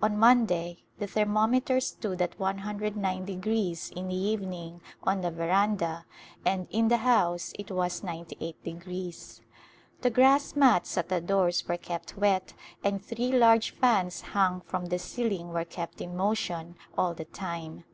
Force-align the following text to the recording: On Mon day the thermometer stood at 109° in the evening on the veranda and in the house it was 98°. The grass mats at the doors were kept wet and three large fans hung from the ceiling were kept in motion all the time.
On 0.00 0.16
Mon 0.16 0.46
day 0.46 0.82
the 0.98 1.06
thermometer 1.06 1.78
stood 1.78 2.22
at 2.22 2.38
109° 2.38 3.92
in 3.94 4.08
the 4.08 4.16
evening 4.16 4.80
on 5.02 5.20
the 5.20 5.30
veranda 5.30 6.06
and 6.42 6.66
in 6.70 6.88
the 6.88 6.96
house 6.96 7.52
it 7.58 7.70
was 7.70 8.00
98°. 8.00 9.40
The 10.00 10.08
grass 10.10 10.56
mats 10.56 10.96
at 10.96 11.10
the 11.10 11.20
doors 11.20 11.68
were 11.68 11.76
kept 11.76 12.16
wet 12.16 12.54
and 12.82 13.04
three 13.04 13.32
large 13.32 13.72
fans 13.72 14.22
hung 14.22 14.62
from 14.62 14.86
the 14.86 14.98
ceiling 14.98 15.52
were 15.52 15.66
kept 15.66 16.00
in 16.00 16.16
motion 16.16 16.76
all 16.96 17.12
the 17.12 17.26
time. 17.26 17.84